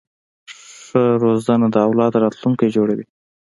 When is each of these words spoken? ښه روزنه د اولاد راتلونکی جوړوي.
ښه 0.85 1.03
روزنه 1.23 1.67
د 1.71 1.75
اولاد 1.87 2.13
راتلونکی 2.23 2.67
جوړوي. 2.75 3.05